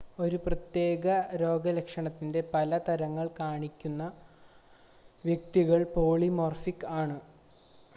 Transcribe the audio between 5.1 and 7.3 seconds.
വ്യക്തികൾ പോളിമോർഫിക് ആണ്